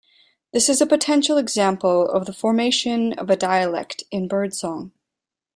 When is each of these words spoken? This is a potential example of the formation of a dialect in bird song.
This 0.51 0.67
is 0.67 0.81
a 0.81 0.87
potential 0.87 1.37
example 1.37 2.09
of 2.09 2.25
the 2.25 2.33
formation 2.33 3.13
of 3.13 3.29
a 3.29 3.35
dialect 3.35 4.01
in 4.09 4.27
bird 4.27 4.55
song. 4.55 4.93